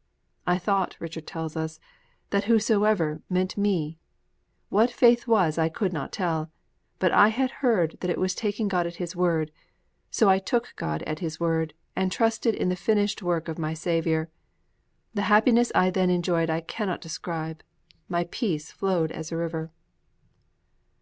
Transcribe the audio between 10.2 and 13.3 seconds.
I took God at His word and trusted in the finished